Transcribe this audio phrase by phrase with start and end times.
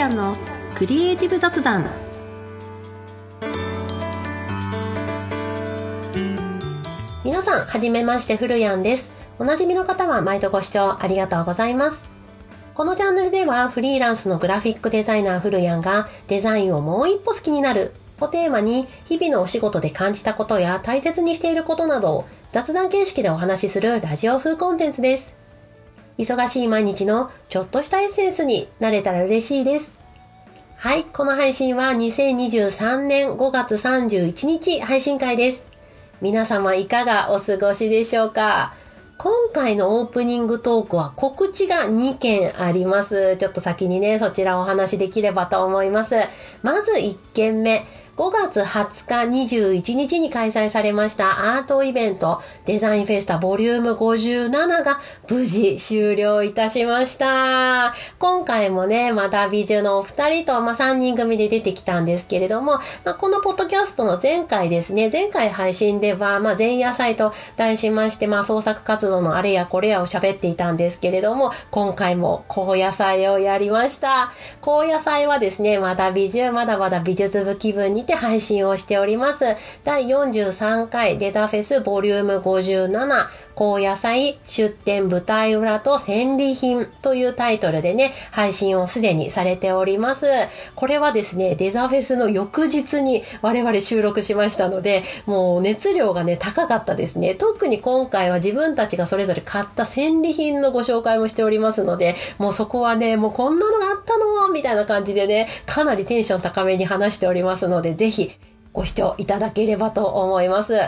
[0.00, 0.34] ヤンの
[0.76, 1.84] クリエイティブ雑談
[7.22, 9.12] 皆さん、はじめまして、ふるやんです。
[9.38, 12.08] おなじみの方は毎度ご視聴ありがとうございます。
[12.72, 17.92] このチャンネルではフリーランスのグラフィックデザイナーふるやんがデザインをもう一歩好きになる
[18.22, 25.39] をテーマに日々のお仕事で感じたことや大切にしていることなどを雑談形式でお話しするラジオ風コンテンツです。
[26.18, 29.98] 忙しい毎日のちょっとしたエッセンスになれたら嬉しいです。
[30.76, 35.66] はい、この配信は2023年5月31日配信会です。
[36.20, 38.74] 皆様いかがお過ごしでしょうか？
[39.18, 43.36] 今回のオープニングトークは告知が2件あります。
[43.36, 46.16] ちょっと先にね、そちらをお話しできればと思います。
[46.62, 47.84] まず1件目。
[48.20, 57.94] 5月20日21日に開催されましたアートイベントデザインフェスタボリューム57が無事終了いたしました。
[58.18, 62.72] 今回もね、まだ美女のお二人と、まあ、3人組で出てきたんですけれども、
[63.06, 74.30] まあ、このポッドキャストの前回ですね、前回配信では、まあ、前夜祭と題しまして、まあ、創作活動のあれやこれやを喋っていたんですけれども、今回も高野祭をやりました。
[74.60, 79.56] 高野祭はですね、まだ美術、まだまだ美術部気分にて配信をしております。
[79.84, 83.28] 第43回データフェスボリューム57
[83.60, 90.24] 高野菜出展舞台裏と戦利品というタイトルでね、配信をすでにされております。
[90.74, 97.34] これはですね、デザフェスの翌日に我々収録しましたので、もう熱量がね、高かったですね。
[97.34, 104.50] 特に今回は自分たちがそれぞれ買った戦利品のご紹介もしておりますので、もうそこはね、もうこんなのがあったの？
[104.54, 108.30] みたいな感じでね、かなりテンション高めに話しておりますので、ぜひ
[108.72, 110.78] ご視聴いただければと思います。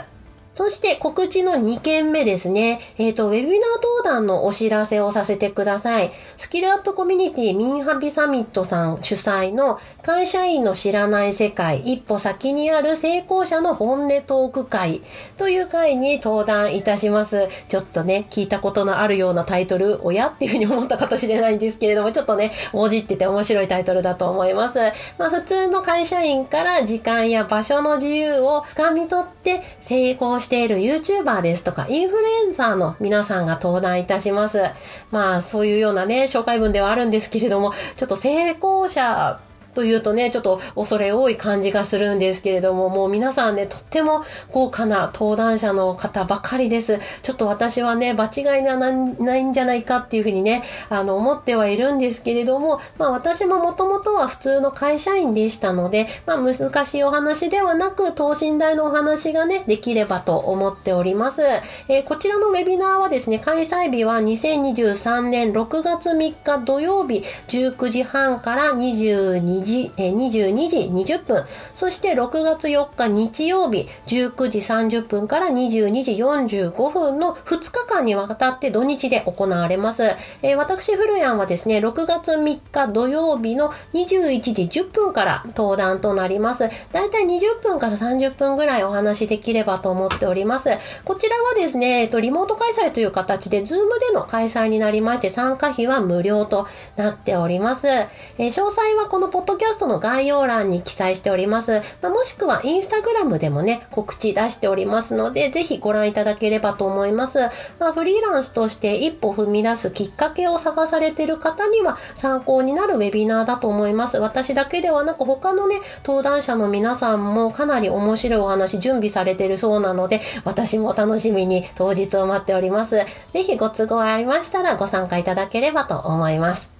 [0.54, 2.80] そして告知の2件目ですね。
[2.98, 6.12] えっ、と、ウェビナー登壇のお知らせをさせてください。
[6.36, 15.00] スキルアップコミュニティミンハビサミットさん主催の会社員の知らない世界一歩先にある成功者の本音トーク会
[15.36, 17.48] という会に登壇いたします。
[17.68, 24.78] ちょっとね、聞いたことのあるようなタイトル、おやっていうふうに思ったかもしれないんですけれども、ちょっとね、文字ってて面白いタイトルだと思います。
[25.16, 34.62] まあ、普通の会社員から時間や場所の自由をつかみ取って成功している YouTuber ですとか、インフルエンサーの皆さんが登壇いたします。
[35.10, 39.40] まあ、そういうようなね、紹介文ではあるんですけれども、ちょっと成功者
[39.74, 47.00] というとね、ちょっと恐れ多い感じがするんですけれども、もう皆さんね、とっても豪華な登壇者の方ばかりです。
[47.22, 61.42] ちょっと私はね、場違いがないんじゃないかっていうふうにね、あの、思ってはいるんですけれども、まあ私ももともとは普通の会社員でしたので、まあ難しいお話ではなく、等身大のお話がね、できればと思っております。
[61.88, 69.61] えーこちらのウェビナーはですね、開催日は2023年6月3日土曜日19時半から22時、
[69.96, 70.76] えー22時
[71.14, 80.04] 20分、そして6月4日日曜日19時30分から22時45分の2日間にわたって土日で行われます。
[80.42, 86.68] えー私、フルヤンはですね、6月3日土曜日の21時10分から登壇となります。
[86.92, 90.70] だいたい20分から30分ぐらいお話しできればと思っております。
[91.04, 97.88] こちらはですね、えっと、リモート開催という形で、ズームでの開催になりまして、参加費は無料となっております。
[97.88, 101.80] えー詳細はこのポッドキャストの概要欄に記載しております。
[102.00, 107.40] まあもしくはインスタグラムでもね、告知出しておりますので、ぜひご覧いただければと思います。
[107.78, 114.18] まあ、フリーランスとして一歩踏み出すきっかけを探されている方には参考になるウェビナーだと思います。
[114.18, 122.96] 私だけではなく他のね、登壇者の皆さんもかなり面白いお話準備されているそうなので、私も楽しみに当日を待っております。
[123.32, 126.72] ぜひご都合ありましたらご参加いただければと思います。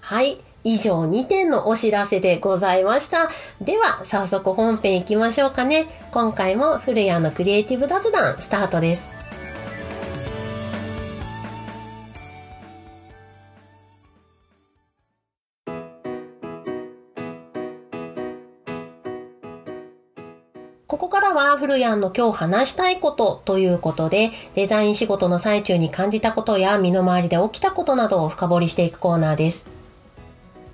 [0.00, 0.47] はい。
[0.68, 3.30] 以上2点のお知らせでございました。
[3.58, 5.86] では、早速本編行きましょうかね。
[6.10, 9.10] 今回も古谷のクリエイティブ雑談スタートです。
[20.86, 29.77] ここからは古谷の今日話したいことということで、デザイン仕事の最中に感じたことや身の回りで起きたことなどを深掘りしていくコーナーです。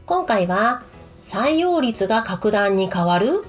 [0.06, 0.82] 今回は
[1.24, 3.42] 採用率が格段に変わる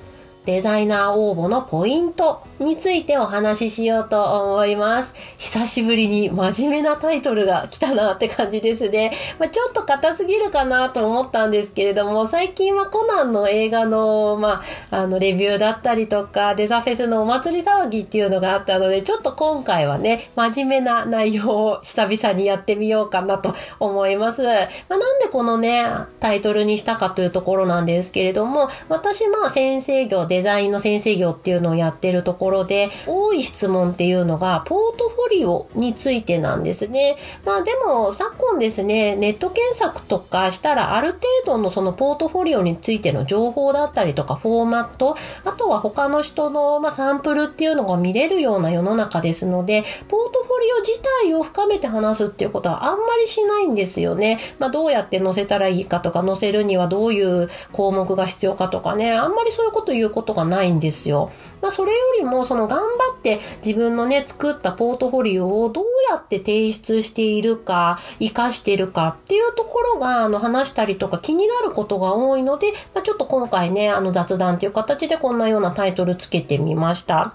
[0.45, 5.13] デザイナー応募のポイントについてお話ししようと思います。
[5.37, 9.11] 久しぶりに真面目なタイトルが来たなって感じですね。
[9.39, 24.43] まあ、ちょっと硬すぎるかなと思ったんですけれども、最近はコナンの映画の、まあ、あの、レビューだったりとか、デザフェスのお祭り騒ぎっていうのがあったので、ちょっと今回はね、真面目な内容を久々にやってみようかなと思います。
[24.43, 25.85] まあ、なんでこのね、
[26.21, 37.17] タイトルにしたかというところなんですけれども、私まあ先生業、デザインの先生業っていうのをやってるところころで多い質問っていうのがポートフォリオについてなんですね。
[37.43, 54.39] まあでも昨今ですね、ネット検索とかしたらある程度のそのポートフォリオについての情報だったりとかフォーマット、あとは他の人のまサンプルっていうのが見れるような世の中ですので、ポートフォリオ自体を深めて話すっていうことはあんまりしないんですよね。
[54.59, 61.31] まあどうやって載せたらいいかとか載せるにはどういう項目が必要かとかね、あんまりそういうこと言うことがないんですよ。
[61.65, 62.85] まあそれよりもその頑張
[63.17, 77.33] って自分のね、作ったポートフォリオをどうやって提出しているか、活かしているかっていうところが、あの、話したりとか気になることが多いので、まあ、ちょっと今回ね、あの雑談という形でこんなようなタイトルつけてみました。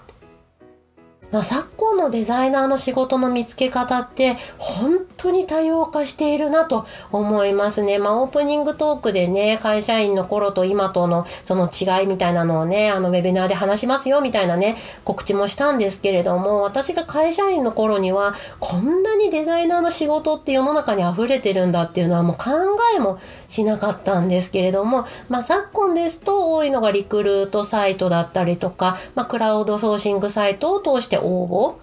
[1.31, 7.99] まあ、昨今のデザイナーの仕事の見つけ方って本当に多様化しているなと思いますね。
[7.99, 22.51] まあ、オープニングトークでね、会社員の頃と今とのその違いみたいなのをね、あのウェビナーで話しますよみたいなね、告知もしたんですけれども、私が会社員の頃にはこんなにデザイナーの仕事って世の中に溢れてるんだっていうのはもう考
[22.95, 31.77] えもしなかったんですけれども、まあ、昨今ですと多いのがリクルートサイトだったりとか、まあ、クラウドソーシングサイトを通して応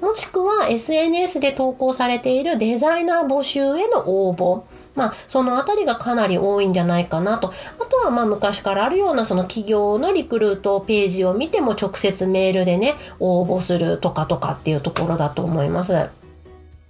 [0.00, 4.64] 募もしくは SNS で投稿されているデザイナー募集への応募
[4.94, 7.52] まあ、そのあたりがかなり多いんじゃないかなと。
[7.80, 15.92] あとは、まあ、昔からあるような、その企業のリクルートページを見ても直接メールでね、応募するとかとかっていうところだと思います。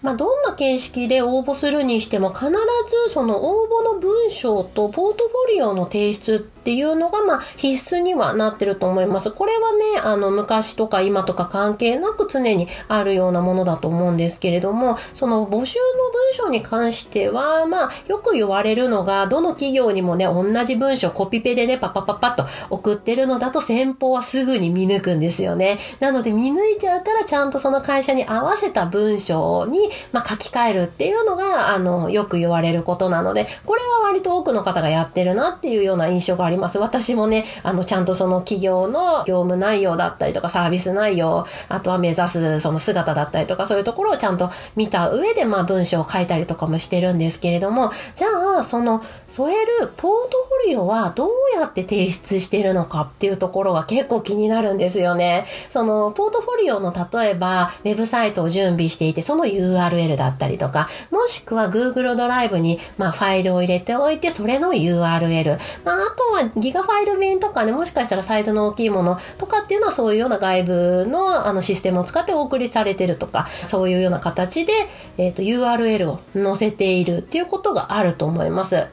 [0.02, 9.30] まあ、どんな形式で応募するにしても必ずその応募の文章とポートフォリオの提出っていうのが、まあ、必須にはなってると思います。
[9.30, 25.78] これはね、あの、昔とか今とか関係なく常にあるようなものだと思うんですけれども、その募集の文章に関しては、まあ、よく言われるのが、どの企業にもね、同じ文章コピペでね、パパパパッと送ってるのだと先方はすぐに見抜くんですよね。
[26.00, 36.78] なので見抜いちゃうからちゃんとその会社に合わせた文章に、まあ、書き換えるっていうのが、あの、よく言われることなので、これは割と多くの方がやってるなっていうような印象があります。
[36.78, 48.28] 私もね、あの、ちゃんとその企業の業務内容だったりとかサービス内容、あとは目指すその姿だったりとかそういうところをちゃんと見た上で、まあ文章を書いたりとかもしてるんですけれども、じゃ
[48.58, 55.46] あ、その添えるポートフォリオはどうやって提出してるのかっていうところが結構気になるんですよね。
[55.70, 65.58] そのポートフォリオの例えばウェブサイトを準備していてその URL だったりとか、もしくは Google ドライブにまあファイルを入れておいいてそれの URL。
[65.84, 74.72] まああとはギガファイル便とかね、もしかしたらサイズの大きいものとかっていうのはそういうような外部のあのシステムを使ってお送りされてるとか、そういうような形で、
[75.18, 78.86] えっ、ー、と URL を載せているっていうことがあると思います。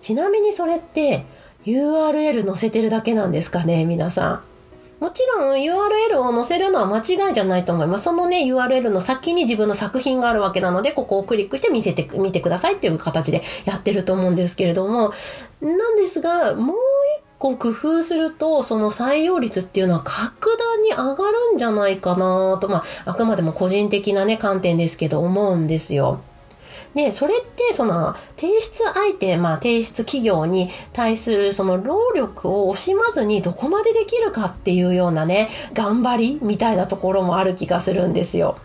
[0.00, 1.24] ちなみにそれって
[1.66, 4.47] URL 載せてるだけなんですかね、皆さん。
[5.00, 8.04] もちろん URL を載せるのは間違いじゃないと思います。
[8.04, 15.12] そのね、URL の先に自分の作品があるわけなので、ここをクリックして見せて、見てくださいっていう形でやってると思うんですけれども、
[15.60, 26.20] なんですが、もう一個工夫すると、その採用率っていうのは格段に上がるんじゃないかなと、まあ、あくまでも個人的なね、観点ですけど、思うんですよ。
[26.94, 38.58] で、それってその提出相手、まあ提出企業に対するその労力を惜しまずにどこまでできるかっていうようなね、頑張りみたいなところもある気がするんですよ。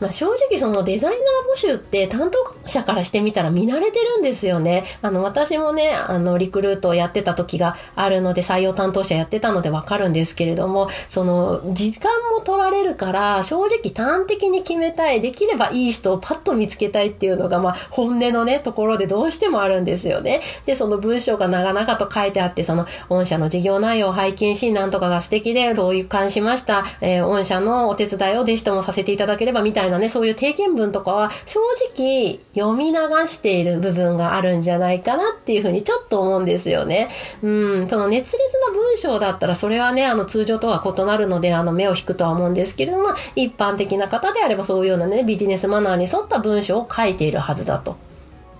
[0.00, 1.20] まあ、正直そのデザイナー
[1.54, 4.84] 募集って担当者からしてみたら見慣れてるんですよね。
[5.00, 20.40] あの私もね、あのリクルートをやってた時があるので採用担当者やってたのでわかるんですけれども、その時間も取られるから正直端的に決めたい、できればいい人をパッと見つけたいっていうのがまあ本音のね、ところでどうしてもあるんですよね。
[20.66, 31.60] で、その文章が長々と書いてあって、その御社の事業内容を拝見し、なんとかが素敵で、どういう感しました、えー、御社のお手伝いをぜひともさせていただければみたいなね、そういう提言文とかは正
[31.96, 37.08] 直読み流している部分があるんじゃないかなっていうふうにちょっと思うんですよね。
[37.42, 37.48] う
[37.84, 47.96] ん、その熱烈な文章だったらそれはね、あの通常とは異なるので、あの目を引くとは思うんですけれども、一般的な方であればそういうようなね、ビジネスマナーに沿った文章を書いているはずだと。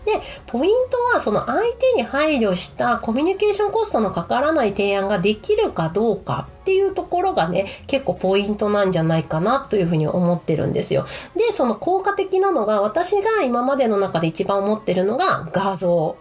[0.06, 0.12] で、
[0.46, 11.06] ポイントはその相手に配慮したコミュニケーションコストのかからない提案ができるかどうかっていうところがね、結構ポイントなんじゃないかなというふうに思ってるんですよ。
[11.34, 16.16] で、その効果的なのが私が今までの中で一番思ってるのが画像。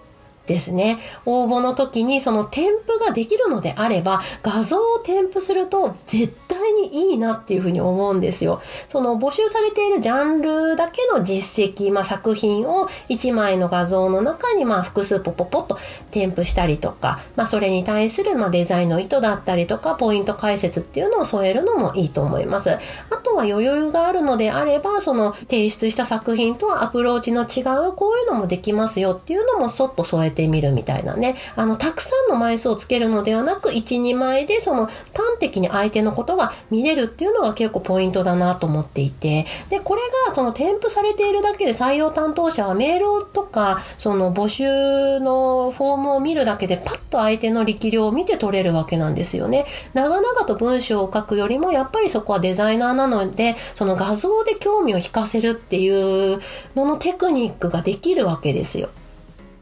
[0.45, 0.97] ですね。
[1.25, 8.61] 応募の時にその添付ができるのであれば、画像を添付すると絶対にいいなっていうふうに思うんですよ。
[8.87, 15.79] その募集されているジャンルだけの実績、まあ、作品を1枚の画像の中にまあ複数ポポポッと
[16.15, 22.71] 添付したりとか、まあ、それに対するまあデザインの意図だったりとか、ポイント解説っていうのを添えるのもいいと思います。
[22.71, 22.77] あ
[23.17, 31.35] とは余裕があるのであれば、その提出した作品とはアプローチの違うこういうのもできますよっていうのもそっと添えてみるみたいなね。
[31.57, 34.93] あの、たくさんの枚数をつけるのではなく、1、2枚でその端
[35.41, 49.65] 的に相手のことが見れるっていうのが結構ポイントだなと思っていて、で、これがその添付されているだけで採用担当者はメールとか、その募集のフォームを見るだけでパッと相手の力量を見て取れるわけなんですよね。
[49.93, 56.41] 長々と文章を書くよりも、やっぱりそこはデザイナーなので、その画像で興味を引かせるっていう
[56.75, 58.89] ののテクニックができるわけですよ。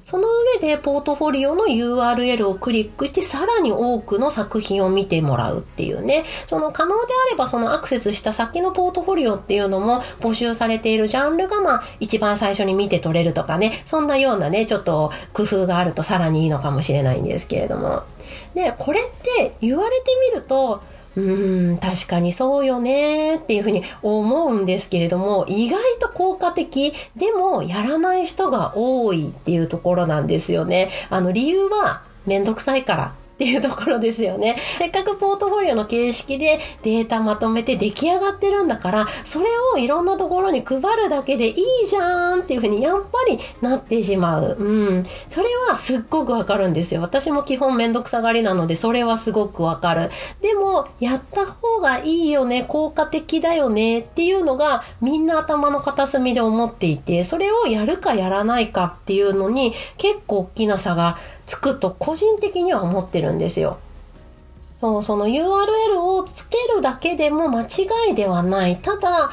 [0.03, 0.27] その
[0.59, 6.25] 上でポートフォリオの URL をクリックしてさらに多くの作品を見てもらうっていうね。
[6.45, 13.83] その可能であればそのアクセスした先のポートフォリオっていうのも募集されているジャンルがまあ一番最初に見て取れるとかね。
[13.85, 18.03] そんなようなね、ちょっと工夫があるとさらにいいのかもしれないんですけれども。
[18.53, 20.81] で、これって言われてみると
[21.15, 30.89] うん、確かにそうよねっていうふうに思うんですけれども、意外と効果的でもやらない人が多いっていうところなんですよね。
[31.09, 34.55] あの理由はめんどくさいからっていうところですよね。
[34.77, 44.55] せっかくポートフォリオの形式でデータまとめて出来上がってるんだから、それをいろんなところに配るだけでいいじゃんっていうふうにやっぱりなってしまう。
[44.59, 44.63] う
[44.99, 45.05] ん。
[45.29, 47.01] それはすっごくわかるんですよ。
[47.01, 50.11] 私も基本めんどくさがりなので、それはすごくわかる。
[50.41, 63.77] でも、やった方がいいよね、効果的だよねっていうのがみんな頭の片隅で思っていて、それをやるかやらないかっていうのに結構大きな差がつくと個人的には思ってるんですよ。
[64.79, 68.77] そう、その URL をつけるだけでも間違いではない。
[68.77, 69.31] ただ、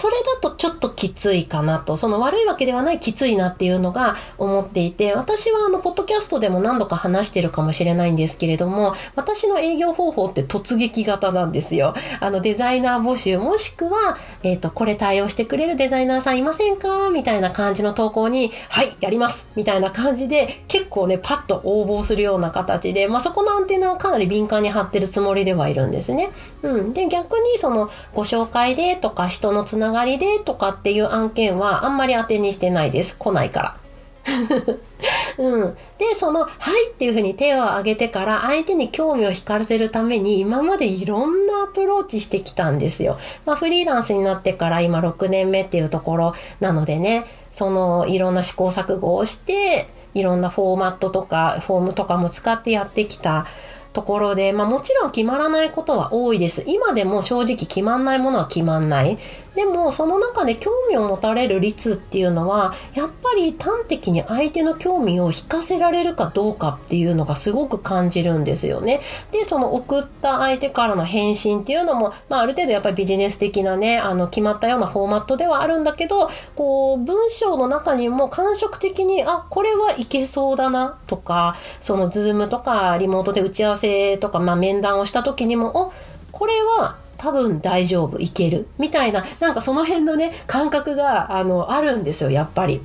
[0.00, 11.92] それだとちょっときついかなと、その悪いわけではないきついなっていうのが思っていて、私はあの、ポッドキャストでも何度か話してるかもしれないんですけれども、私の営業方法って突撃型なんですよ。
[12.20, 17.10] あの、デザイナー募集もしくは、えっ、ー、と、これ対応してくれるデザイナーさんいませんか？
[17.10, 26.30] みたいな感じの投稿に、はい、やりますみたいな感じで、結構ね、パッと応募するような形で、まあ、そこのアンテナをかなり敏感に張ってるつもりではいるんですね。
[26.62, 26.94] うん。
[26.94, 33.16] で、逆にその、ご紹介でとか人のつながりでとかっていう案件はあんまり当てにしてないです。
[33.18, 33.76] 来ないから。
[35.38, 43.18] うん、でその「はい」っていうふうに手を挙げてから相手に興味を惹かせるために今までいろんなアプローチしてきたんですよ。
[43.46, 53.46] まあ、フリーランスになってから今6年目っていうところなのでねそのいろんな試行錯誤をしていろんなフォーマットとかフォームとかも使ってやってきた
[53.92, 56.64] ところで、まあもちろん決まらないことは多いです。
[56.66, 59.18] 今でも正直決まんないものは決まんない。
[59.54, 69.00] でもその中で興味を持たれる率っていうのはやっぱり端的に相手の興味を引かせられるかどうかっていうのがすごく感じるんですよね。
[69.32, 85.92] でその送った相手からの返信っていうのも、まあ、ある程度やっぱりビジネス的なねあの決まったようなフォーマットではあるんだけどこう文章の中にも感触的にあこれはいけそうだなとかそのズームとかリモートで打ち合わせとか、まあ、面談をした時にもお
[86.32, 88.66] これは多分大丈夫、いける。
[88.78, 92.80] みたいな、なんかその辺のね、感覚が、あの、あるんですよ、やっぱり。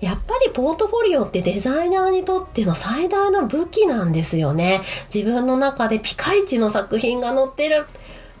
[0.00, 4.80] やっぱりポートフォリオってデザイナーにとっての最大の武器なんですよね。
[5.14, 7.84] 自分の中でピカイチの作品が載ってる。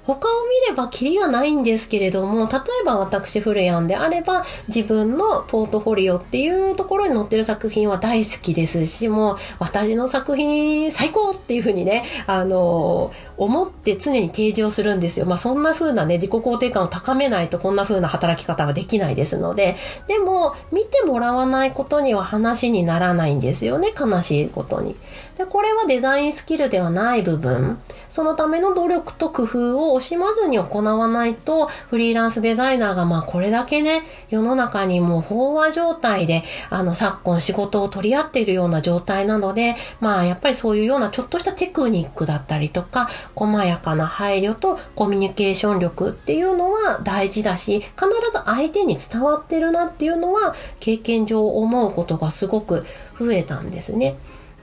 [0.06, 15.26] 他を見ればキリがないんですけれども、例えば私フルヤンであれば、自分のポートフォリオっていうところに載ってる作品は大好きですし、もう私の作品最高っていうふうにね、あの、思って常に提示をするんですよ。
[15.26, 24.96] まあそんな風なね、自己肯定感を高めないとこんな風な働き方はできないですので、でも見てもらわないことには話にならないんですよね、悲しいことに。
[25.36, 27.78] で、これはデザインスキルではない部分。
[28.08, 52.86] そのための努力と工夫を惜しまずに行わないと、フリーランスデザイナーがまあこれだけね、世の中にもう飽和状態で、あの昨今仕事を取り合っているような状態なので、まあやっぱりそういうようなちょっとしたテクニックだったりとか、細やかな配慮とコミュニケーション力っていうのは大事だし、必ず相手に伝わってるなっていうのは経験上思うことがすごく
[53.18, 54.16] 増えたんですね。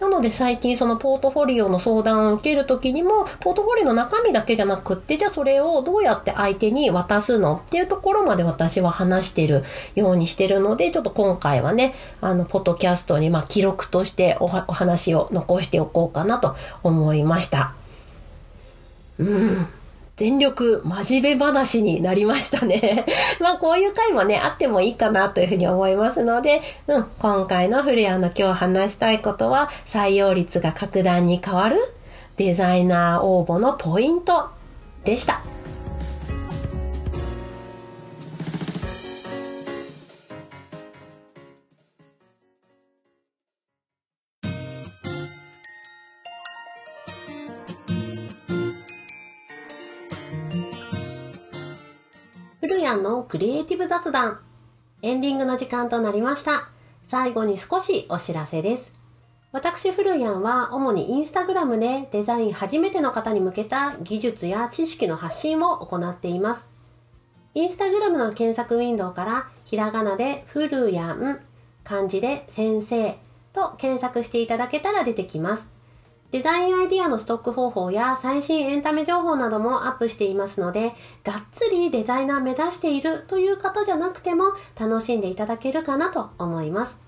[0.03, 9.63] なので最近そのポートフォリオの相談を受ける時にもポートフォリオの中身だけじゃなくってじゃあそれをどうやって相手に渡すのっていうところまで私は話してる
[9.95, 17.73] ようにしてるのでちょっと今回はねあのポッドキャストにま記録としてお話を残しておこうかなと思いました。
[19.17, 19.67] うん
[20.15, 23.05] 全力真面目話になりましたね。
[23.41, 31.77] まあこういう回もね、あってもいいかなというふうに思いますので、うん、今回のフレアの今日話したいことは、採用率が格段に変わる
[32.37, 34.49] デザイナー応募のポイント
[35.03, 35.41] でした。
[52.73, 54.39] 古谷のクリエイティブ雑談。
[55.03, 56.69] エンディングの時間となりました。
[57.03, 58.99] 最後に少しお知らせです。
[59.51, 66.71] 私、古谷は主にインスタグラムでデザイン初めての方に向けた技術や知識の発信を行っています。
[67.53, 71.39] インスタグラムの検索ウィンドウからひらがなで古谷ん、
[71.83, 73.19] 漢字で先生
[73.53, 75.71] と検索していただけたら出てきます。
[76.33, 84.45] デザインアイディアのストック方法や最新エンタメ情報などもアップしていますので、がっつりデザイナー目指しているという方じゃなくても
[84.79, 86.99] 楽しんでいただけるかなと思います。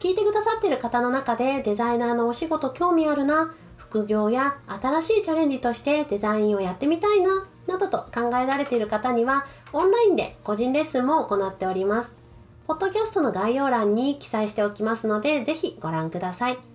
[0.00, 12.18] 聞いてくださっている方の中でデザイナーのお仕事興味あるな、副業や新しいチャレンジとしてデザインをやってみたいな、などと考えられている方には、オンラインで個人レッスンも行っております。
[12.66, 16.73] ポッドキャストの概要欄に記載しておきますので、ぜひご覧ください。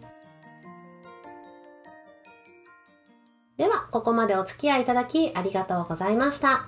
[3.91, 6.67] ここまでお付き合いいただきありがとうございました。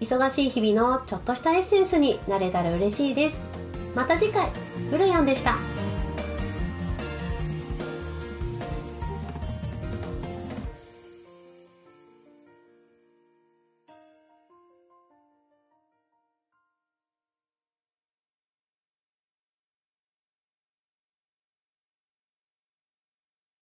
[0.00, 3.40] 忙しい日々のちょっとしたエッセンスになれたら嬉しいです。
[3.94, 4.48] また次回、
[4.90, 5.75] ブルヤンでした。